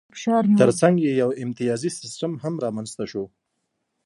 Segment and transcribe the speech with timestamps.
[0.59, 3.23] ترڅنګ یې یو امتیازي سیستم هم رامنځته شو